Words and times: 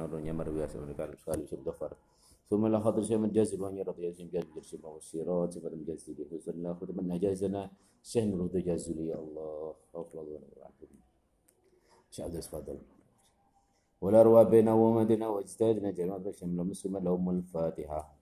نورنيا 0.00 0.32
مروية 0.32 0.72
من 0.80 0.94
قال 0.98 1.10
قال 1.26 1.38
يشب 1.44 1.64
دفر. 1.64 1.92
ثم 2.50 2.66
لا 2.66 2.80
خاطر 2.80 3.02
شيء 3.02 3.18
من 3.22 3.30
جاز 3.30 3.54
الوانيا 3.54 3.82
رضي 3.84 4.02
الله 4.02 4.16
عنه 4.20 4.30
جاز 4.34 4.46
جرش 4.54 4.74
ما 4.82 4.88
والسيرات 4.88 5.52
سبب 5.52 5.72
من 5.78 5.84
جاز 5.84 6.10
لي 6.10 6.24
حزن 6.30 6.62
لا 6.62 6.74
خذ 6.74 6.90
من 6.98 7.18
جازنا 7.18 7.70
سهن 8.02 8.34
رد 8.40 8.56
جاز 8.56 8.90
يا 8.90 9.14
الله. 9.14 9.74
خوف 9.92 10.08
الله 10.14 10.22
ونعم 10.22 10.74
شعب 12.10 12.30
دس 12.30 12.48
فضل 12.48 12.78
ولا 14.00 14.22
روا 14.22 14.42
بينا 14.42 14.72
ومدنا 14.74 15.26
واجتهدنا 15.28 15.90
جماعة 15.90 16.30
شمل 16.30 16.58
مسلم 16.66 16.96
لهم 16.96 17.30
الفاتحة. 17.30 18.19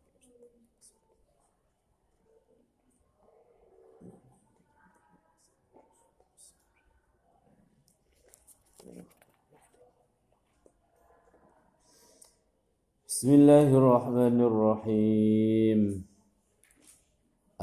بسم 13.19 13.35
الله 13.35 13.69
الرحمن 13.75 14.39
الرحيم. 14.51 15.81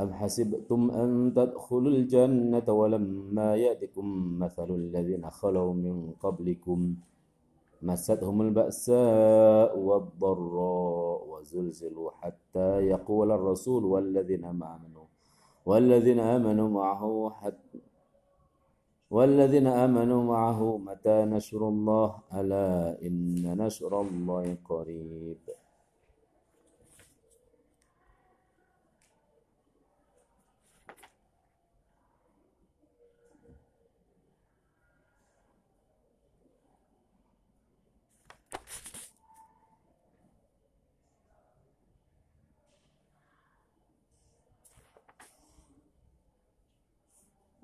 أم 0.02 0.10
حسبتم 0.20 0.82
أن 0.92 1.32
تدخلوا 1.32 1.92
الجنة 1.96 2.68
ولما 2.68 3.56
يأتكم 3.56 4.06
مثل 4.44 4.70
الذين 4.82 5.24
خلوا 5.40 5.72
من 5.74 6.12
قبلكم 6.20 6.80
مستهم 7.88 8.38
البأساء 8.42 9.72
والضراء 9.80 11.20
وزلزلوا 11.32 12.10
حتى 12.20 12.70
يقول 12.92 13.32
الرسول 13.32 13.84
والذين 13.86 14.44
آمنوا 14.46 15.08
والذين 15.66 16.20
آمنوا 16.20 16.70
معه 16.70 17.32
حتى 17.40 17.80
والذين 19.10 19.68
آمنوا 19.68 20.24
معه 20.24 20.78
متى 20.78 21.26
نشر 21.26 21.68
الله؟ 21.68 22.16
ألا 22.34 22.98
إن 23.02 23.58
نشر 23.58 24.02
الله 24.02 24.58
قريب. 24.66 25.65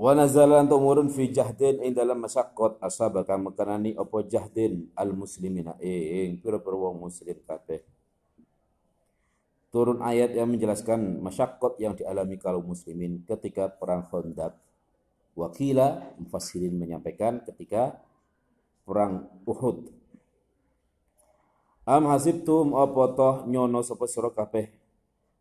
Wa 0.01 0.17
nazala 0.17 0.65
tumurun 0.65 1.13
fi 1.13 1.29
jahdin 1.29 1.77
ing 1.85 1.93
dalam 1.93 2.25
masyaqqat 2.25 2.81
asabaka 2.81 3.37
mekanani 3.37 3.93
apa 3.93 4.25
jahdin 4.25 4.89
al 4.97 5.13
muslimina 5.13 5.77
ing 5.77 6.41
pira-pira 6.41 6.73
wong 6.73 7.05
muslim 7.05 7.37
kabeh. 7.45 7.85
Turun 9.69 10.01
ayat 10.01 10.33
yang 10.33 10.49
menjelaskan 10.49 11.21
masyaqqat 11.21 11.77
yang 11.77 11.93
dialami 11.93 12.41
kaum 12.41 12.65
muslimin 12.65 13.21
ketika 13.29 13.69
perang 13.69 14.09
Khandaq. 14.09 14.57
Wakila 15.37 16.17
mufassirin 16.17 16.73
menyampaikan 16.73 17.45
ketika 17.45 18.01
perang 18.89 19.29
Uhud. 19.45 19.85
Am 21.85 22.09
hasibtum 22.09 22.73
apa 22.73 23.03
toh 23.13 23.35
nyono 23.45 23.85
sapa 23.85 24.09
sira 24.09 24.33
kabeh? 24.33 24.65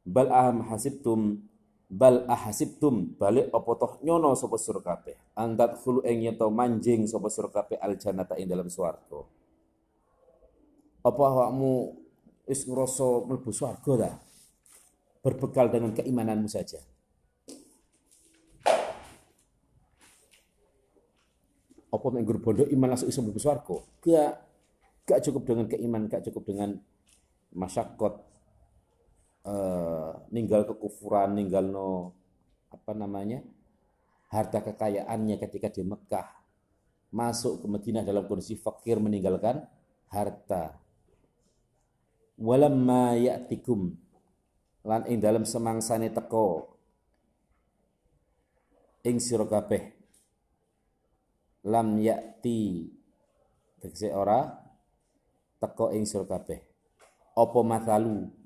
Bal 0.05 0.29
am 0.29 0.69
hasibtum 0.69 1.49
bal 1.91 2.23
ahasibtum 2.31 3.19
balik 3.19 3.51
apa 3.51 3.71
toh 3.75 3.93
nyono 4.07 4.39
sapa 4.39 4.55
sira 4.63 4.79
kabeh 4.79 5.35
antat 5.35 5.83
khulu 5.83 6.07
ing 6.07 6.23
yen 6.23 6.39
manjing 6.55 7.03
sapa 7.11 7.27
sira 7.27 7.51
kabeh 7.51 7.83
al 7.83 7.99
jannata 7.99 8.39
ing 8.39 8.47
dalam 8.47 8.71
swarga. 8.71 9.27
Apa 11.03 11.23
awakmu 11.27 11.99
wis 12.47 12.63
ngrasa 12.63 13.27
mlebu 13.27 13.51
swarga 13.51 13.93
ta? 14.07 14.11
Berbekal 15.21 15.67
dengan 15.75 15.91
keimananmu 15.91 16.47
saja. 16.47 16.79
Apa 21.91 22.07
mek 22.15 22.23
bondo 22.39 22.71
iman 22.71 22.95
langsung 22.95 23.11
iso 23.11 23.19
mlebu 23.19 23.43
swarga? 23.43 23.77
Gak. 24.07 24.33
Gak 25.11 25.27
cukup 25.27 25.43
dengan 25.43 25.67
keiman 25.67 26.07
gak 26.07 26.23
cukup 26.31 26.47
dengan 26.47 26.79
masyakot 27.51 28.30
uh, 29.47 30.13
ninggal 30.33 30.67
kekufuran, 30.69 31.37
ninggal 31.37 31.65
no 31.69 32.17
apa 32.71 32.95
namanya 32.95 33.43
harta 34.31 34.63
kekayaannya 34.63 35.37
ketika 35.43 35.69
di 35.71 35.83
Mekah 35.83 36.27
masuk 37.11 37.63
ke 37.63 37.67
Madinah 37.67 38.07
dalam 38.07 38.25
kondisi 38.31 38.55
fakir 38.55 39.03
meninggalkan 39.03 39.67
harta. 40.11 40.79
Walamma 42.41 43.19
ya'tikum 43.21 43.93
lan 44.87 45.05
ing 45.11 45.21
dalam 45.21 45.45
semangsane 45.45 46.09
teko 46.09 46.73
ing 49.05 49.21
sira 49.21 49.45
kabeh 49.45 49.93
lam 51.69 52.01
ya'ti 52.01 52.89
tegese 53.77 54.09
ora 54.09 54.49
teko 55.61 55.93
ing 55.93 56.09
sira 56.09 56.25
kabeh 56.25 56.65
apa 57.37 57.61
mathalu 57.61 58.40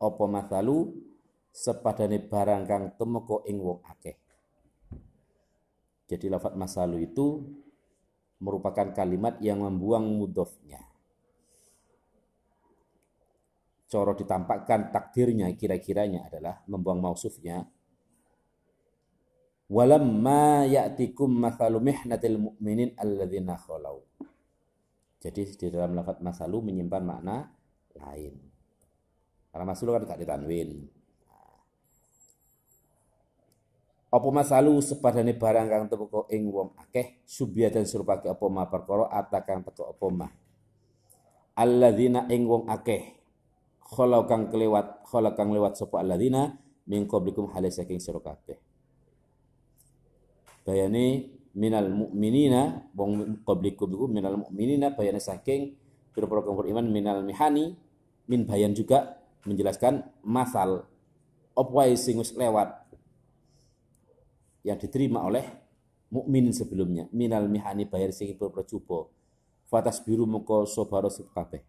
apa 0.00 0.24
masalu 0.24 0.96
sepadane 1.52 2.24
barang 2.24 2.62
kang 2.64 2.84
temeka 2.96 3.44
ing 3.44 3.60
wong 3.60 3.84
akeh. 3.84 4.16
Jadi 6.10 6.26
lafat 6.26 6.58
masalu 6.58 7.06
itu 7.06 7.44
merupakan 8.40 8.90
kalimat 8.96 9.38
yang 9.38 9.62
membuang 9.62 10.08
mudofnya. 10.08 10.80
Coro 13.90 14.14
ditampakkan 14.14 14.90
takdirnya 14.90 15.50
kira-kiranya 15.54 16.26
adalah 16.26 16.62
membuang 16.66 16.98
mausufnya. 16.98 17.66
Walamma 19.70 20.66
ya'tikum 20.66 21.30
mathalu 21.30 21.78
mihnatil 21.78 22.38
mu'minin 22.42 22.98
alladzina 22.98 23.54
khalau. 23.54 24.02
Jadi 25.20 25.46
di 25.54 25.66
dalam 25.70 25.94
lafat 25.94 26.18
masalu 26.24 26.58
menyimpan 26.58 27.02
makna 27.06 27.54
lain. 27.94 28.49
Karena 29.50 29.66
masul 29.66 29.90
kan 29.90 30.06
gak 30.06 30.22
ditanwin. 30.22 30.86
Apa 34.10 34.26
masalu 34.34 34.82
sepadane 34.82 35.38
barang 35.38 35.66
kang 35.70 35.86
teko 35.86 36.26
ing 36.34 36.50
wong 36.50 36.74
akeh 36.82 37.22
subya 37.22 37.70
dan 37.70 37.86
surupake 37.86 38.26
apa 38.26 38.42
ma 38.50 38.66
perkara 38.66 39.06
atakang 39.06 39.62
teko 39.62 39.94
apa 39.94 40.06
ma. 40.10 40.28
Alladzina 41.54 42.26
ing 42.26 42.42
wong 42.42 42.66
akeh 42.66 43.22
khala 43.86 44.26
kang 44.26 44.50
kelewat 44.50 45.06
khala 45.06 45.30
kang 45.38 45.54
lewat 45.54 45.78
sapa 45.78 46.02
alladzina 46.02 46.58
min 46.90 47.06
qablikum 47.06 47.54
hale 47.54 47.70
saking 47.70 48.02
sira 48.02 48.18
kabeh. 48.18 48.58
Bayane 50.66 51.30
minal 51.54 51.86
mu'minina 51.86 52.90
wong 52.98 53.42
qablikum 53.46 53.94
iku 53.94 54.06
minal 54.10 54.42
mu'minina 54.42 54.90
bayane 54.90 55.22
saking 55.22 55.78
pira-pira 56.10 56.42
kang 56.42 56.58
iman 56.58 56.86
minal 56.90 57.22
mihani 57.22 57.78
min 58.26 58.42
bayan 58.42 58.74
juga 58.74 59.19
menjelaskan 59.44 60.04
masal 60.24 60.84
apa 61.56 61.82
sing 61.96 62.20
wis 62.20 62.32
lewat 62.36 62.72
yang 64.64 64.76
diterima 64.76 65.24
oleh 65.24 65.44
mukmin 66.12 66.52
sebelumnya. 66.52 67.08
Minal 67.12 67.48
mihani 67.48 67.88
bayar 67.88 68.12
sing 68.12 68.36
berpercuba 68.36 69.08
fatas 69.70 70.02
biru 70.02 70.26
muka 70.26 70.66
sobaro 70.66 71.08
kabeh. 71.08 71.62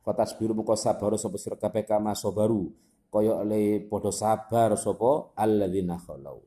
Fatas 0.00 0.32
biru 0.40 0.56
muka 0.56 0.72
sabaro 0.74 1.20
sira 1.20 1.60
kabeh 1.60 1.84
kama 1.84 2.16
sobaru. 2.16 2.72
Kaya 3.08 3.40
oleh 3.40 3.84
podo 3.88 4.12
sabar 4.12 4.76
sapa 4.76 5.32
alladzina 5.36 5.96
khalau. 5.96 6.44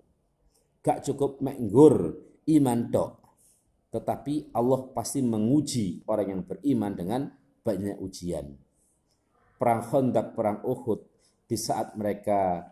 Gak 0.82 1.06
cukup 1.06 1.42
menggur 1.42 2.18
iman 2.50 2.80
tok. 2.90 3.12
Tetapi 3.94 4.54
Allah 4.56 4.82
pasti 4.94 5.22
menguji 5.22 6.06
orang 6.10 6.28
yang 6.38 6.42
beriman 6.46 6.94
dengan 6.96 7.22
banyak 7.62 7.98
ujian 8.02 8.71
perang 9.62 9.86
Khandaq, 9.86 10.34
perang 10.34 10.66
Uhud, 10.66 11.06
di 11.46 11.54
saat 11.54 11.94
mereka 11.94 12.66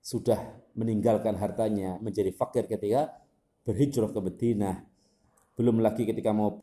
sudah 0.00 0.40
meninggalkan 0.72 1.36
hartanya 1.36 2.00
menjadi 2.00 2.32
fakir 2.32 2.64
ketika 2.64 3.12
berhijrah 3.60 4.08
ke 4.08 4.20
Madinah. 4.24 4.76
Belum 5.52 5.84
lagi 5.84 6.08
ketika 6.08 6.32
mau 6.32 6.56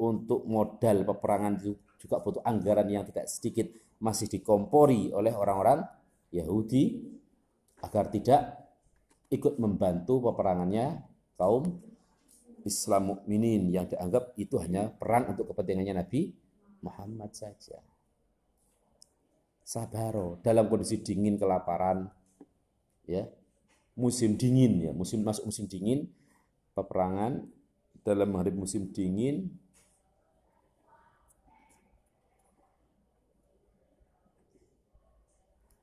untuk 0.00 0.48
modal 0.48 1.04
peperangan 1.04 1.60
itu 1.60 1.76
juga 2.00 2.24
butuh 2.24 2.40
anggaran 2.40 2.88
yang 2.88 3.04
tidak 3.04 3.28
sedikit 3.28 3.68
masih 4.00 4.32
dikompori 4.32 5.12
oleh 5.12 5.36
orang-orang 5.36 5.84
Yahudi 6.32 6.96
agar 7.84 8.08
tidak 8.08 8.56
ikut 9.28 9.60
membantu 9.60 10.24
peperangannya 10.32 11.04
kaum 11.36 11.76
Islam 12.64 13.12
mukminin 13.12 13.68
yang 13.68 13.84
dianggap 13.84 14.32
itu 14.40 14.56
hanya 14.56 14.88
perang 14.88 15.36
untuk 15.36 15.52
kepentingannya 15.52 16.00
Nabi 16.00 16.32
Muhammad 16.80 17.36
saja 17.36 17.89
sabaro. 19.70 20.42
Dalam 20.42 20.66
kondisi 20.66 20.98
dingin 20.98 21.38
kelaparan 21.38 22.10
ya. 23.06 23.22
Musim 23.94 24.34
dingin 24.34 24.90
ya. 24.90 24.90
Musim 24.90 25.22
masuk 25.22 25.46
musim 25.46 25.70
dingin 25.70 26.10
peperangan. 26.74 27.46
Dalam 28.02 28.34
hari 28.34 28.50
musim 28.50 28.90
dingin 28.90 29.46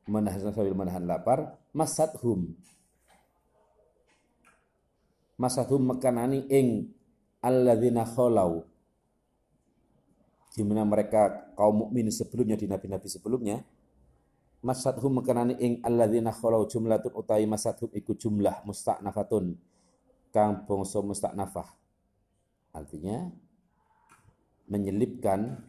menahan 0.07 0.39
sambil 0.39 0.71
menahan 0.71 1.03
lapar 1.03 1.59
masadhum 1.75 2.55
masadhum 5.35 5.83
mekanani 5.83 6.47
ing 6.47 6.89
alladzina 7.43 8.07
kholau 8.07 8.63
di 10.55 10.63
mana 10.63 10.87
mereka 10.87 11.53
kaum 11.53 11.85
mukmin 11.85 12.09
sebelumnya 12.09 12.57
di 12.57 12.65
nabi-nabi 12.65 13.05
sebelumnya 13.05 13.61
masadhum 14.67 15.23
mekanani 15.23 15.55
ing 15.63 15.79
alladzina 15.79 16.35
khalau 16.35 16.67
jumlatun 16.67 17.15
utawi 17.15 17.47
masadhum 17.47 17.87
iku 17.95 18.11
jumlah 18.19 18.67
musta'nafatun. 18.67 19.55
Kang 20.35 20.67
bangsa 20.67 20.99
musta'nafah. 20.99 21.71
Artinya 22.75 23.31
menyelipkan 24.67 25.63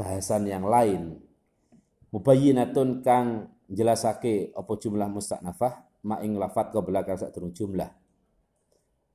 bahasan 0.00 0.48
yang 0.48 0.64
lain. 0.64 1.20
Mubayyinatun 2.08 3.04
kang 3.04 3.52
jelasake 3.68 4.56
apa 4.56 4.72
jumlah 4.80 5.12
musta'nafah 5.12 5.72
ma 6.08 6.24
ing 6.24 6.40
lafat 6.40 6.72
belakang 6.80 7.20
sadurung 7.20 7.52
jumlah. 7.52 7.92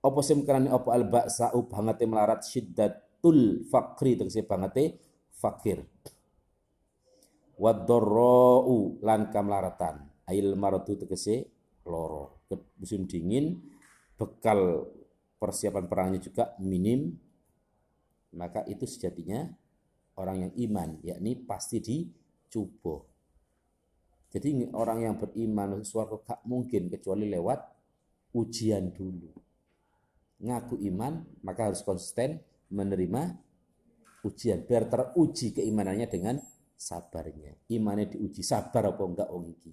Apa 0.06 0.19
sing 0.22 0.46
karane 0.46 0.69
apa 0.69 0.94
al 0.94 1.10
ba'sa'u 1.10 1.66
bangete 1.66 2.06
melarat 2.06 2.46
syiddatul 2.46 3.66
faqri 3.66 4.13
tegese 4.13 4.46
bangete 4.46 5.02
fakir 5.34 5.81
wadorra'u 7.56 9.00
lan 9.04 9.31
kamlaratan 9.31 10.28
ail 10.28 10.56
maradu 10.60 11.00
tegese 11.00 11.48
loro 11.88 12.44
musim 12.80 13.07
dingin 13.07 13.62
bekal 14.16 14.90
persiapan 15.40 15.86
perangnya 15.86 16.19
juga 16.24 16.56
minim 16.63 17.13
maka 18.36 18.68
itu 18.68 18.84
sejatinya 18.84 19.48
orang 20.19 20.48
yang 20.48 20.54
iman 20.69 20.90
yakni 21.04 21.36
pasti 21.40 21.80
di 21.80 21.98
coba. 22.52 23.04
Jadi 24.31 24.68
orang 24.75 25.00
yang 25.07 25.16
beriman 25.16 25.80
suatu 25.84 26.19
gak 26.24 26.44
mungkin 26.44 26.92
kecuali 26.92 27.28
lewat 27.31 27.60
ujian 28.36 28.92
dulu. 28.92 29.31
Ngaku 30.44 30.75
iman 30.92 31.24
maka 31.48 31.72
harus 31.72 31.80
konsisten 31.88 32.44
menerima 32.68 33.31
ujian 34.28 34.68
biar 34.68 34.92
teruji 34.92 35.56
keimanannya 35.56 36.07
dengan 36.12 36.36
sabarnya. 36.75 37.56
Imannya 37.72 38.16
diuji 38.16 38.44
sabar 38.44 38.92
apa 38.92 39.04
enggak 39.04 39.30
oh 39.31 39.44
iki. 39.48 39.72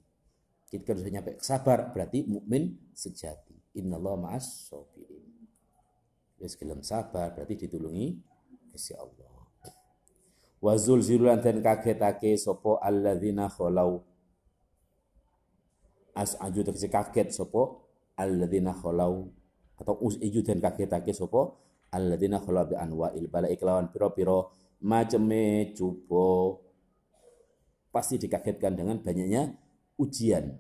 Kita 0.73 0.97
harus 0.97 1.05
nyampe 1.05 1.37
sabar 1.43 1.93
berarti 1.93 2.25
mukmin 2.25 2.73
sejati. 2.97 3.77
Innallaha 3.77 4.31
ma'as 4.31 4.73
sabirin. 4.73 5.27
Wis 6.41 6.57
gelem 6.57 6.81
sabar 6.81 7.37
berarti 7.37 7.69
ditulungi 7.69 8.17
Gusti 8.73 8.97
Allah. 8.97 9.31
Wazul 10.63 11.03
zilulan 11.03 11.43
dan 11.43 11.61
kagetake 11.61 12.39
sopo 12.39 12.79
alladzina 12.81 13.51
kholau. 13.51 14.01
aju 16.17 16.61
tegese 16.65 16.89
kaget 16.89 17.33
sopo 17.33 17.89
alladzina 18.17 18.73
kholau 18.73 19.33
atau 19.81 19.97
iju 20.21 20.41
dan 20.45 20.61
kagetake 20.61 21.11
sopo 21.17 21.59
alladzina 21.91 22.39
kholau 22.39 22.69
bi 22.69 22.77
anwa'il 22.77 23.27
bala 23.27 23.49
iklawan 23.49 23.89
piro-piro 23.91 24.53
maceme 24.85 25.73
cupo 25.73 26.61
pasti 27.93 28.17
dikagetkan 28.17 28.75
dengan 28.75 28.99
banyaknya 28.99 29.53
ujian. 30.01 30.57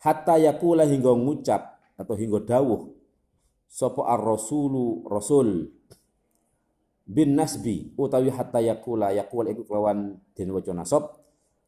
Hatta 0.00 0.38
yakula 0.38 0.86
hingga 0.86 1.10
ngucap 1.10 1.74
atau 1.98 2.14
hingga 2.14 2.40
dawuh 2.46 2.94
sopo 3.66 4.06
ar-rasulu 4.06 5.02
rasul 5.10 5.66
bin 7.04 7.34
nasbi 7.34 7.92
utawi 7.98 8.30
hatta 8.30 8.62
yakula 8.62 9.10
yakul 9.10 9.44
iku 9.50 9.66
kelawan 9.66 10.16
den 10.32 10.54
waca 10.54 10.72
nasab 10.72 11.10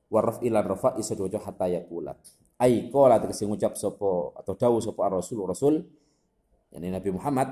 waraf 0.08 0.38
ila 0.46 0.62
rafa 0.62 0.94
isa 0.96 1.18
waca 1.18 1.42
hatta 1.42 1.66
yakula 1.66 2.14
ai 2.62 2.88
qala 2.88 3.20
tegese 3.20 3.44
ngucap 3.44 3.74
sapa 3.76 4.32
atau 4.38 4.54
dawuh 4.56 4.80
sapa 4.80 5.12
rasul 5.12 5.44
rasul 5.44 5.74
yani 6.72 6.94
Nabi 6.94 7.10
Muhammad 7.12 7.48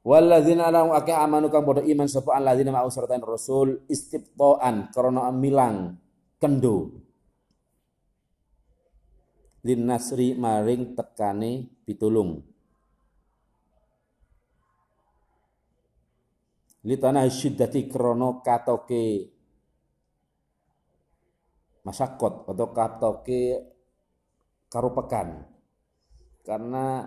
Walladzina 0.00 0.72
lahu 0.72 0.96
akeh 0.96 1.12
amanu 1.12 1.52
kang 1.52 1.68
padha 1.68 1.84
iman 1.84 2.08
sapa 2.08 2.32
alladzina 2.32 2.72
ma'u 2.72 2.88
sartain 2.88 3.20
rasul 3.20 3.84
istibtaan 3.84 4.88
karena 4.88 5.28
milang 5.28 6.00
kendo. 6.40 7.04
Lin 9.60 9.80
nasri 9.84 10.32
maring 10.32 10.96
tekane 10.96 11.84
pitulung. 11.84 12.40
Li 16.80 16.96
tanah 16.96 17.28
syiddati 17.28 17.84
krono 17.92 18.40
katoke 18.40 19.04
masakot 21.84 22.48
atau 22.48 22.68
katoke 22.72 23.40
karupekan 24.72 25.44
karena 26.40 27.04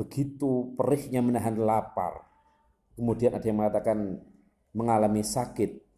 begitu 0.00 0.72
perihnya 0.80 1.20
menahan 1.20 1.60
lapar 1.60 2.24
kemudian 2.96 3.36
ada 3.36 3.44
yang 3.44 3.60
mengatakan 3.60 4.16
mengalami 4.72 5.20
sakit 5.20 5.90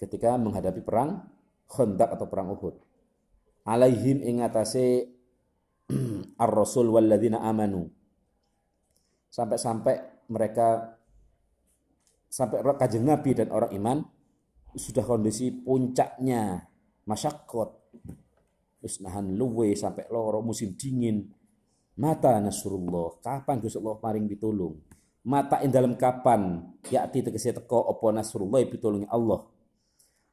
ketika 0.00 0.40
menghadapi 0.40 0.80
perang 0.80 1.28
Khandaq 1.70 2.18
atau 2.18 2.26
perang 2.26 2.50
Uhud. 2.50 2.74
Alaihim 3.62 4.26
ingatase 4.26 5.06
ar-rasul 6.42 6.90
walladzina 6.90 7.44
amanu. 7.46 7.86
Sampai-sampai 9.30 10.26
mereka 10.32 10.98
sampai 12.26 12.62
kajeng 12.74 13.06
Nabi 13.06 13.30
dan 13.38 13.54
orang 13.54 13.70
iman 13.78 13.98
sudah 14.74 15.06
kondisi 15.06 15.54
puncaknya 15.54 16.66
masyakot. 17.06 17.70
Terus 18.82 18.98
nahan 19.04 19.38
luwe 19.38 19.76
sampai 19.78 20.10
loro 20.10 20.42
musim 20.42 20.74
dingin 20.74 21.22
mata 22.00 22.40
nasrullah. 22.40 23.20
Kapan 23.20 23.60
Gusti 23.60 23.76
Allah 23.76 24.00
maring 24.00 24.24
pitulung? 24.24 24.80
Mata 25.28 25.60
in 25.60 25.68
dalam 25.68 26.00
kapan? 26.00 26.64
Yakti 26.88 27.20
tegese 27.20 27.52
teko 27.52 27.92
apa 27.92 28.08
nasrullah 28.16 28.64
pitulungi 28.64 29.04
Allah? 29.12 29.44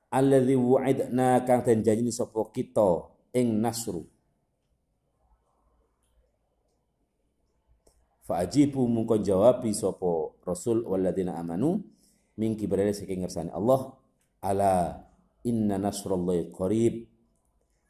Alladzi 0.07 0.55
wu'idna 0.55 1.43
kang 1.43 1.67
den 1.67 1.83
janji 1.83 2.15
sapa 2.15 2.39
kita 2.55 3.11
ing 3.35 3.59
nasru. 3.59 4.07
Fa'ajibu 8.23 8.83
mungko 8.87 9.19
jawabi 9.23 9.71
sopo 9.71 10.39
Rasul 10.43 10.83
waladina 10.83 11.39
amanu 11.39 11.79
mingki 12.35 12.67
berada 12.67 12.91
saking 12.91 13.23
ngersani 13.23 13.55
Allah 13.55 13.95
ala 14.43 14.99
inna 15.47 15.79
nasrullahi 15.79 16.51
qarib 16.51 17.07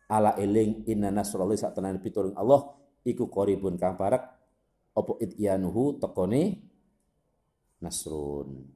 ala 0.06 0.38
eling 0.38 0.86
inna 0.86 1.10
nasrullahi 1.10 1.58
sak 1.58 1.74
pitulung 2.06 2.38
Allah 2.38 2.77
iku 3.08 3.32
qaribun 3.32 3.80
kang 3.80 3.96
parak 3.96 4.36
opo 4.92 5.16
ityanuhu 5.24 6.04
tekone 6.04 6.60
nasrun 7.80 8.68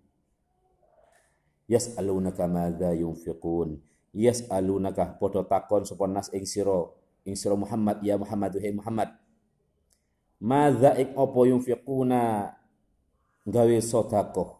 yas'alunaka 1.67 2.47
madza 2.47 2.95
yunfiqun 2.95 3.75
yas'alunaka 4.15 5.19
padha 5.19 5.43
takon 5.43 5.83
sapa 5.83 6.07
nas 6.07 6.31
ing 6.31 6.47
sira 6.47 6.87
ing 7.27 7.35
sira 7.35 7.59
Muhammad 7.59 7.99
ya 7.99 8.15
Muhammad 8.15 8.55
hai 8.55 8.71
Muhammad 8.71 9.21
Madza 10.41 10.97
ik 10.97 11.13
opo 11.13 11.45
yunfiquna 11.45 12.49
gawe 13.45 13.77
sedekah. 13.77 14.57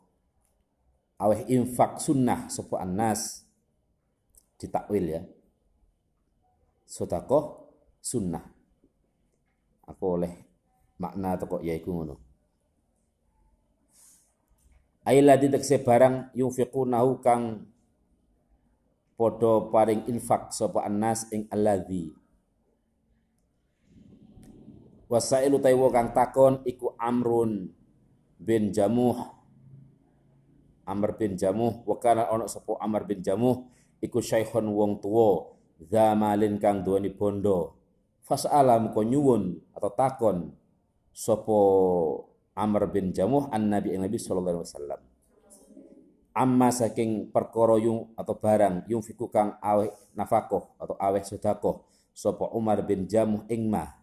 Aweh 1.18 1.42
infak 1.50 1.98
sunnah 1.98 2.54
sapa 2.54 2.86
annas 2.86 3.42
ditakwil 4.62 5.06
ya. 5.10 5.22
Sedekah 6.86 7.66
sunnah. 7.98 8.46
Apa 9.88 10.04
oleh 10.06 10.34
makna 11.02 11.38
teko 11.38 11.62
yaiku 11.62 11.90
ngono. 11.92 12.16
Aila 15.02 15.34
ditekse 15.38 15.82
barang 15.82 16.34
yunfiqunahu 16.38 17.26
kang 17.26 17.66
padha 19.18 19.70
paring 19.74 20.06
infak 20.10 20.54
sapa 20.54 20.86
annas 20.86 21.26
ing 21.34 21.50
alladzi 21.50 22.22
Wasailu 25.12 25.60
taiwo 25.60 25.92
kang 25.92 26.16
takon 26.16 26.64
iku 26.64 26.96
Amrun 26.96 27.68
bin 28.40 28.72
Jamuh. 28.72 29.20
Amr 30.88 31.20
bin 31.20 31.36
Jamuh 31.36 31.84
wakana 31.84 32.32
ono 32.32 32.48
sapa 32.48 32.80
Amr 32.80 33.04
bin 33.04 33.20
Jamuh 33.20 33.68
iku 34.00 34.24
syaikhun 34.24 34.72
wong 34.72 35.04
tuwa 35.04 35.52
zamalin 35.84 36.56
kang 36.64 36.88
duweni 36.88 37.12
bondo. 37.12 37.81
Fas'alam 38.32 38.96
ko 38.96 39.04
nyuwun 39.04 39.60
atau 39.76 39.92
takon 39.92 40.56
sapa 41.12 41.60
Amr 42.56 42.88
bin 42.88 43.12
Jamuh 43.12 43.52
an 43.52 43.68
Nabi 43.68 43.92
Nabi 44.00 44.16
sallallahu 44.16 44.64
alaihi 44.64 44.72
wasallam. 44.72 45.02
Amma 46.32 46.72
saking 46.72 47.28
perkara 47.28 47.76
yung 47.84 48.16
atau 48.16 48.40
barang 48.40 48.88
yung 48.88 49.04
fiku 49.04 49.28
kang 49.28 49.60
aweh 49.60 49.92
nafakoh 50.16 50.80
atau 50.80 50.96
aweh 50.96 51.20
sedekah 51.28 51.84
sapa 52.16 52.48
Umar 52.56 52.80
bin 52.88 53.04
Jamuh 53.04 53.44
ing 53.52 53.68
mah. 53.68 54.00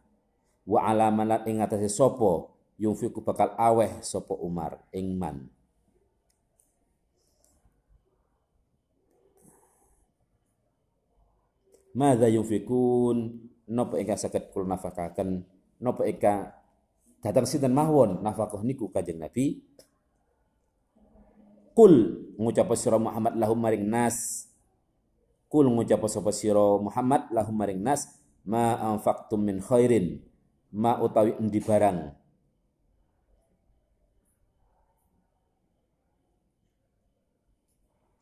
Wa 0.68 0.84
alamalat 0.92 1.48
ing 1.48 1.64
atase 1.64 1.88
sapa 1.88 2.52
yunfiku 2.76 3.24
bakal 3.24 3.56
aweh 3.56 4.04
sapa 4.04 4.36
Umar 4.36 4.76
ing 4.92 5.16
man. 5.16 5.48
Madza 11.96 12.28
yunfikun 12.28 13.48
napa 13.68 14.00
ingkang 14.00 14.16
saged 14.16 14.50
kula 14.50 14.74
nafakaken 14.74 15.44
napa 15.78 16.02
ingkang 16.08 16.50
datang 17.22 17.46
sinten 17.46 17.74
mawon 17.74 18.22
nafkah 18.22 18.62
niku 18.62 18.90
Kanjeng 18.90 19.18
Nabi? 19.18 19.58
Kul 21.74 21.94
ngucap 22.34 22.74
sira 22.74 22.98
Muhammad 22.98 23.38
lahum 23.38 23.58
maring 23.58 23.86
nas. 23.86 24.50
Kul 25.46 25.70
ngucap 25.70 26.02
sapa 26.10 26.34
Muhammad 26.82 27.30
lahum 27.30 27.54
maring 27.54 27.78
nas 27.78 28.18
ma 28.42 28.74
anfaqtum 28.94 29.38
min 29.38 29.62
khairin. 29.62 30.18
Ma 30.74 30.98
utawi 31.00 31.38
endi 31.38 31.62
barang? 31.62 32.12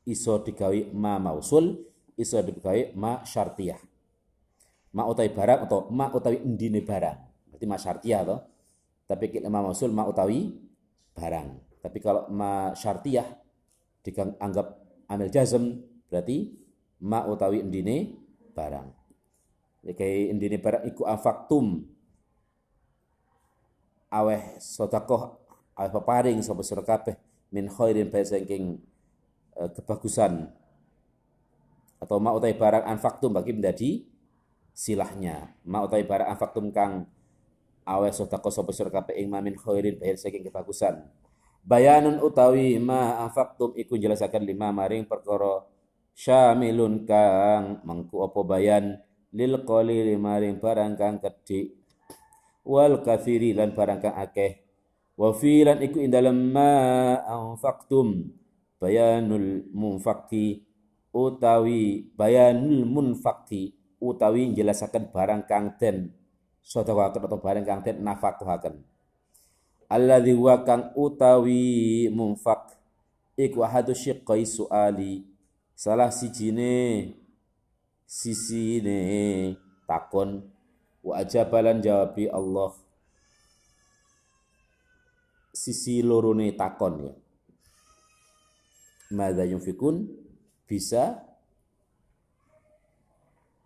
Iso 0.07 0.39
digawe 0.39 0.95
ma 0.95 1.19
mausul 1.19 1.83
iso 2.15 2.39
digawe 2.39 2.95
ma 2.95 3.27
syartiyah 3.27 3.96
ma 4.97 5.05
utawi 5.05 5.29
barang 5.29 5.69
atau 5.69 5.93
ma 5.93 6.09
utawi 6.09 6.41
endine 6.41 6.81
barang. 6.81 7.19
Berarti 7.53 7.65
ma 7.69 7.77
syartiyah 7.77 8.25
toh. 8.25 8.41
Tapi 9.05 9.29
kita 9.29 9.53
ma 9.53 9.61
mausul 9.61 9.93
ma 9.93 10.09
utawi 10.09 10.57
barang. 11.13 11.49
Tapi 11.85 11.99
kalau 12.01 12.25
ma 12.33 12.73
syartiyah 12.73 13.29
dianggap 14.01 14.67
amil 15.13 15.29
jazm 15.29 15.85
berarti 16.09 16.57
ma 17.05 17.29
utawi 17.29 17.61
endine 17.61 18.17
barang. 18.57 18.89
Iki 19.85 20.33
endine 20.33 20.57
barang 20.57 20.89
iku 20.89 21.05
afaktum. 21.05 21.85
Aweh 24.09 24.57
sedekah 24.57 25.37
aweh 25.77 25.93
peparing 25.93 26.41
sapa 26.41 26.65
sira 26.65 26.81
kabeh 26.81 27.21
min 27.53 27.69
khairin 27.69 28.09
bae 28.09 28.25
saking 28.25 28.81
uh, 29.61 29.69
kebagusan. 29.77 30.49
Atau 32.01 32.17
ma 32.17 32.33
utawi 32.33 32.57
barang 32.57 32.89
anfaktum 32.89 33.37
bagi 33.37 33.53
menjadi 33.53 34.16
silahnya. 34.77 35.57
Ma 35.65 35.81
utawi 35.81 36.05
barang 36.05 36.29
anfaktum 36.37 36.69
kang 36.69 37.09
aweh 37.89 38.13
sedekah 38.13 38.53
sapa 38.53 38.77
sira 38.77 38.93
kabeh 38.93 39.17
ing 39.17 39.33
min 39.33 39.57
khairin 39.57 39.97
bae 39.97 40.13
saking 40.21 40.45
kebagusan. 40.45 41.01
Bayanun 41.65 42.21
utawi 42.21 42.77
ma 42.77 43.25
afaktum 43.25 43.73
iku 43.73 43.97
jelasakan 43.97 44.45
lima 44.45 44.69
maring 44.71 45.09
perkara 45.09 45.65
syamilun 46.13 47.09
kang 47.09 47.81
mengku 47.89 48.21
apa 48.21 48.41
bayan 48.45 49.01
lil 49.33 49.65
qalili 49.65 50.15
maring 50.21 50.61
barang 50.61 50.93
kang 50.95 51.17
kedhi 51.19 51.73
wal 52.63 53.01
kathiri 53.01 53.57
lan 53.57 53.73
barang 53.73 53.99
kang 54.05 54.15
akeh. 54.15 54.61
Wa 55.17 55.33
fi 55.33 55.65
lan 55.65 55.81
iku 55.81 56.05
indalem 56.05 56.53
ma 56.53 56.71
anfaqtum 57.25 58.29
bayanul 58.77 59.65
munfaqi 59.73 60.61
utawi 61.17 62.13
bayanul 62.13 62.85
munfaqi 62.85 63.73
utawi 64.03 64.53
jelasakan 64.53 65.09
barang 65.11 65.43
kang 65.49 65.77
den 65.81 66.13
sedekah 66.61 67.15
atau 67.15 67.39
barang 67.39 67.65
kang 67.65 67.81
den 67.81 68.03
nafaqahaken 68.03 68.83
alladzi 69.87 70.35
wa 70.35 70.63
kang 70.67 70.91
utawi 70.99 72.11
munfak 72.11 72.77
iku 73.39 73.63
ahadu 73.63 73.93
syiqqai 73.93 74.49
suali. 74.49 75.23
Salah 75.77 76.09
sijine 76.09 77.13
sisine 78.09 79.01
takon. 79.85 80.49
Wa 81.05 81.23
ajabalan 81.23 81.85
jawabi 81.85 82.27
Allah. 82.33 82.75
Sisi 85.53 86.03
lorone 86.03 86.51
takon 86.57 86.95
ya. 87.07 87.15
Mada 89.15 89.47
yunfikun 89.47 90.11
bisa 90.67 91.23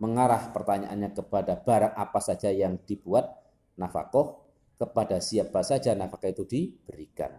mengarah 0.01 0.49
pertanyaannya 0.49 1.13
kepada 1.13 1.61
barang 1.61 1.93
apa 1.93 2.19
saja 2.19 2.49
yang 2.49 2.81
dibuat 2.81 3.29
nafakoh 3.77 4.41
kepada 4.81 5.21
siapa 5.21 5.61
saja 5.61 5.93
nafkah 5.93 6.33
itu 6.33 6.41
diberikan. 6.41 7.37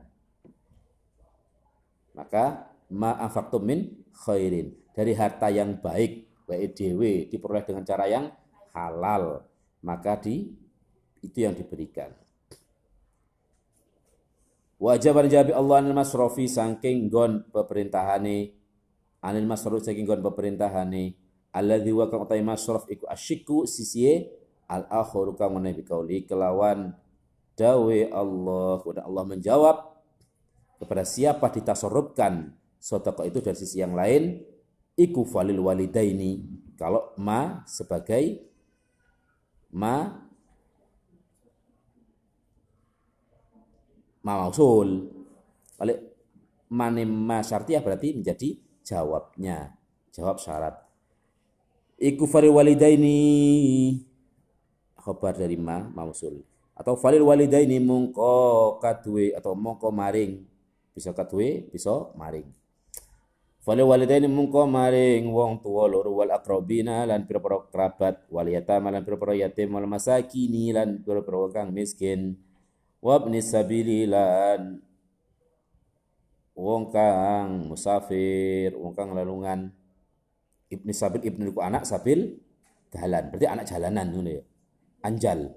Maka 2.14 2.71
ma'afaktum 2.87 3.66
min 3.66 4.07
khairin. 4.14 4.78
Dari 4.95 5.11
harta 5.16 5.50
yang 5.50 5.83
baik, 5.83 6.47
baik 6.47 6.71
diperoleh 7.33 7.66
dengan 7.66 7.83
cara 7.83 8.07
yang 8.07 8.31
halal. 8.71 9.42
Maka 9.83 10.23
di 10.23 10.54
itu 11.19 11.38
yang 11.42 11.59
diberikan. 11.59 12.14
Wajib 14.83 15.14
jawabi 15.14 15.54
Allah 15.54 15.78
anil 15.78 15.95
masrofi 15.95 16.50
sangking 16.50 17.07
gon 17.07 17.47
pemerintahane 17.54 18.50
anil 19.23 19.47
masrof 19.47 19.78
saking 19.87 20.02
gon 20.02 20.19
pemerintahane 20.19 21.14
alladzi 21.52 21.92
wa 21.92 22.09
kang 22.09 22.25
utai 22.25 22.40
masrof 22.40 22.88
iku 22.88 23.04
asyiku 23.06 23.68
sisiye 23.68 24.32
al 24.66 24.88
akhiru 24.88 25.37
kang 25.37 25.52
menawi 25.52 25.85
kauli 25.85 26.25
kelawan 26.25 26.97
dawe 27.54 27.99
Allah 28.11 28.80
kemudian 28.80 29.04
Allah 29.04 29.25
menjawab 29.28 29.76
kepada 30.80 31.04
siapa 31.04 31.52
ditasorubkan 31.52 32.56
sodako 32.80 33.23
itu 33.28 33.38
dari 33.44 33.54
sisi 33.54 33.85
yang 33.85 33.92
lain 33.92 34.42
iku 34.97 35.23
falil 35.28 35.61
walidaini 35.61 36.42
kalau 36.75 37.14
ma 37.21 37.62
sebagai 37.68 38.42
ma 39.71 40.11
ma 44.23 44.32
mausul. 44.47 45.11
Balik 45.78 45.99
mane 46.73 47.02
ma 47.06 47.38
syartiyah 47.42 47.82
berarti 47.82 48.18
menjadi 48.18 48.49
jawabnya 48.82 49.78
jawab 50.11 50.42
syarat 50.42 50.75
iku 52.02 52.26
falil 52.26 52.59
walidaini. 52.59 53.18
Khabar 54.99 55.38
dari 55.38 55.54
ma 55.54 55.87
mausul. 55.94 56.42
Atau 56.75 56.99
falil 56.99 57.23
walidaini 57.23 57.78
mungko 57.78 58.76
kadue 58.82 59.30
atau 59.38 59.54
mongko 59.54 59.94
maring. 59.94 60.42
Bisa 60.90 61.14
kadue 61.14 61.71
bisa 61.71 62.11
maring. 62.18 62.50
Falil 63.62 63.87
walidaini 63.87 64.26
mungko 64.26 64.66
maring 64.66 65.30
wong 65.30 65.62
tuwa 65.62 65.87
loro 65.87 66.11
wal 66.18 66.35
aqrabina 66.35 67.06
lan 67.06 67.23
pira-pira 67.30 67.62
kerabat 67.71 68.26
wal 68.26 68.50
yatama 68.50 68.90
lan 68.90 69.06
pira-pira 69.06 69.38
yatim 69.38 69.71
wal 69.71 69.87
masakini 69.87 70.75
lan 70.75 71.06
pira-pira 71.06 71.47
kang 71.54 71.71
miskin. 71.71 72.35
Wa 72.99 73.23
ibni 73.23 73.38
sabili 73.42 74.06
lan 74.11 74.82
wong 76.59 76.90
kang 76.90 77.71
musafir 77.71 78.75
wong 78.75 78.94
kang 78.94 79.14
lalungan 79.14 79.71
ibni 80.72 80.96
sabil 80.96 81.20
ibni 81.20 81.52
ku 81.52 81.60
anak 81.60 81.84
sabil 81.84 82.40
dalan 82.88 83.28
berarti 83.28 83.46
anak 83.46 83.68
jalanan 83.68 84.08
ya? 84.24 84.40
Anjal. 85.04 85.52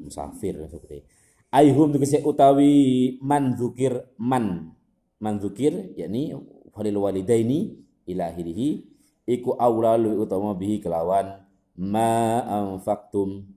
Musafir 0.00 0.56
seperti 0.70 1.04
aihum 1.52 1.92
tegese 1.92 2.20
utawi 2.24 3.16
man 3.20 3.56
zukir 3.56 4.04
man. 4.20 4.72
Man 5.18 5.42
zukir 5.42 5.92
yakni 5.98 6.36
walil 6.70 6.98
walidaini 7.02 7.74
ila 8.06 8.30
akhirih 8.30 8.86
iku 9.26 9.58
aula 9.58 9.98
lu 9.98 10.22
utama 10.22 10.54
bihi 10.54 10.78
kelawan 10.78 11.42
ma 11.74 12.42
anfaqtum. 12.46 13.50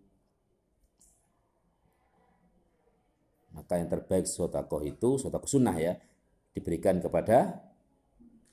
Maka 3.51 3.77
yang 3.77 3.91
terbaik 3.91 4.25
sotakoh 4.25 4.81
itu 4.81 5.21
sotakoh 5.21 5.45
sunnah 5.45 5.75
ya 5.77 5.93
diberikan 6.55 6.97
kepada 6.97 7.61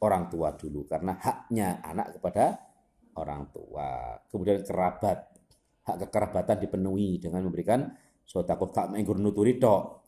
orang 0.03 0.31
tua 0.31 0.55
dulu 0.55 0.87
karena 0.87 1.19
haknya 1.19 1.83
anak 1.83 2.19
kepada 2.19 2.59
orang 3.19 3.51
tua 3.51 4.15
kemudian 4.31 4.63
kerabat 4.63 5.29
hak 5.89 5.97
kekerabatan 6.07 6.57
dipenuhi 6.61 7.17
dengan 7.17 7.49
memberikan 7.49 7.89
takut 8.29 8.69
kak 8.69 8.93
menggur 8.93 9.17
nuturi 9.17 9.57
tok. 9.57 10.05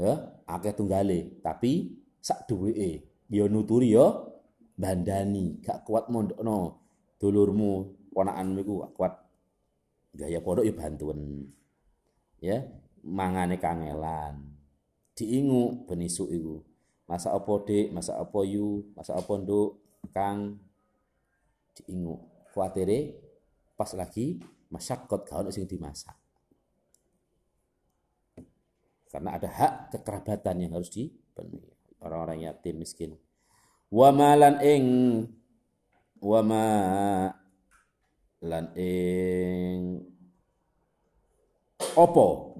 Ya, 0.00 0.16
akeh 0.48 0.72
tunggale, 0.72 1.44
tapi 1.44 1.92
sak 2.24 2.48
duweke 2.48 3.04
yo 3.28 3.44
nuturi 3.52 3.92
yo 3.92 4.32
bandani, 4.80 5.60
gak 5.60 5.84
kuat 5.84 6.08
mondokno 6.08 6.80
dulurmu, 7.20 7.72
ponakanmu 8.08 8.58
iku 8.64 8.72
gak 8.80 8.92
kuat 8.96 9.14
gaya 10.16 10.40
pondok 10.40 10.64
ya 10.64 10.72
bantuan. 10.72 11.20
Ya, 12.40 12.58
mangane 13.04 13.60
kangelan. 13.60 14.56
Diingu 15.12 15.84
benisuk 15.84 16.32
iku. 16.32 16.64
Masa 17.10 17.34
apa 17.34 17.52
Dik, 17.66 17.90
masa 17.90 18.14
apa 18.22 18.38
yu, 18.46 18.86
masa 18.94 19.18
apa 19.18 19.32
Nduk, 19.34 19.82
Kang 20.14 20.62
diingu. 21.74 22.22
Kuatire 22.54 23.18
pas 23.74 23.90
lagi 23.98 24.38
masyakot 24.70 25.26
kalau 25.26 25.50
sing 25.50 25.66
dimasak. 25.66 26.14
Karena 29.10 29.34
ada 29.34 29.50
hak 29.50 29.74
kekerabatan 29.90 30.62
yang 30.62 30.78
harus 30.78 30.94
dipenuhi 30.94 31.66
orang-orang 31.98 32.46
yatim 32.46 32.78
miskin. 32.78 33.18
Wa 33.90 34.14
malan 34.14 34.62
ing 34.62 34.84
wa 36.22 36.40
ma 36.46 36.66
lan 38.40 38.64
ing 38.78 40.04
opo 41.98 42.54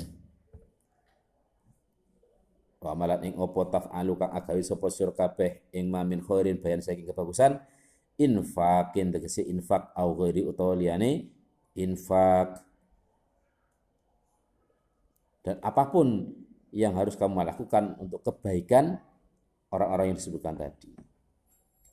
wa 2.80 2.96
malan 2.96 3.20
ing 3.28 3.36
opo 3.36 3.68
taf'alu 3.68 4.16
kang 4.16 4.32
agawi 4.32 4.64
sapa 4.64 4.88
sira 4.88 5.12
kabeh 5.12 5.68
ing 5.76 5.92
mamin 5.92 6.24
khairin 6.24 6.56
bayan 6.56 6.80
saking 6.80 7.04
kebagusan 7.12 7.60
infakin 8.16 9.12
tegese 9.12 9.44
infak 9.44 9.92
au 9.92 10.16
ghairi 10.16 10.44
utawa 10.44 10.72
liyane 10.72 11.28
infak 11.76 12.64
dan 15.44 15.56
apa 15.64 15.88
pun 15.88 16.32
yang 16.70 16.94
harus 16.94 17.16
kamu 17.16 17.42
lakukan 17.42 17.96
untuk 17.98 18.22
kebaikan 18.22 19.00
orang-orang 19.74 20.12
yang 20.14 20.18
disebutkan 20.18 20.54
tadi. 20.54 20.92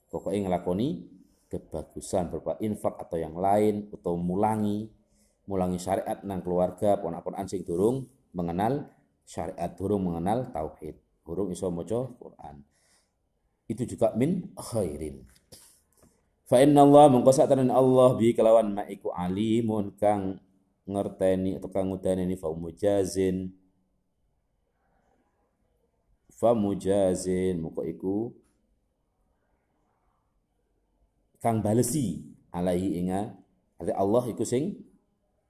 Pokoknya 0.08 0.48
ngelakoni 0.48 1.04
kebagusan 1.48 2.28
berupa 2.32 2.60
infak 2.60 3.00
atau 3.00 3.18
yang 3.18 3.36
lain 3.36 3.88
atau 3.92 4.20
mulangi 4.20 4.92
mulangi 5.48 5.80
syariat 5.80 6.20
nang 6.28 6.44
keluarga 6.44 7.00
pon-pon 7.00 7.40
ansing 7.40 7.64
durung 7.64 8.04
mengenal 8.36 8.92
syariat. 9.28 9.76
Durung 9.76 10.08
mengenal 10.08 10.48
tauhid. 10.56 10.96
Durung 11.28 11.52
iso 11.52 11.68
maca 11.68 12.08
Quran. 12.16 12.64
Itu 13.68 13.84
juga 13.84 14.16
min 14.16 14.56
khairin. 14.56 15.28
Fa 16.48 16.64
inna 16.64 16.88
Allah 16.88 17.12
mengko 17.12 17.36
Allah 17.36 18.10
bi 18.16 18.32
kelawan 18.32 18.72
maiku 18.72 19.12
alimun 19.12 19.92
kang 20.00 20.40
ngerteni 20.88 21.60
atau 21.60 21.68
kang 21.68 21.92
ngudani 21.92 22.40
fa 22.40 22.48
mujazin. 22.56 23.52
Fa 26.32 26.56
mujazin 26.56 27.60
muka 27.60 27.84
iku 27.84 28.32
kang 31.44 31.60
balesi 31.60 32.24
alaihi 32.56 33.04
inga 33.04 33.36
Allah 33.84 34.24
iku 34.32 34.48
sing 34.48 34.87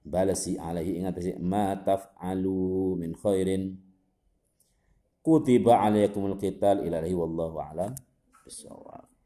balesi 0.04 0.58
alaihi 0.58 0.98
inga 1.02 1.12
tasi 1.14 1.34
ma 1.38 1.74
taf'alu 1.78 2.94
min 2.98 3.14
khairin. 3.16 3.76
Kutiba 5.24 5.82
alaikumul 5.84 6.38
qital 6.40 6.86
ilahi 6.86 7.12
wallahu 7.12 7.60
alam 7.60 7.92
bisawab 8.46 9.17